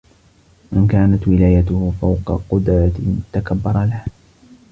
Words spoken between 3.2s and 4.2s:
تَكَبَّرَ لَهَا